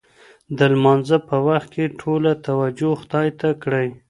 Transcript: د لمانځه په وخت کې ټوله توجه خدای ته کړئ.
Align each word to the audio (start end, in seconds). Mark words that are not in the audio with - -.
د 0.57 0.59
لمانځه 0.73 1.17
په 1.27 1.35
وخت 1.47 1.67
کې 1.73 1.93
ټوله 1.99 2.31
توجه 2.45 2.89
خدای 3.01 3.27
ته 3.39 3.49
کړئ. 3.63 3.87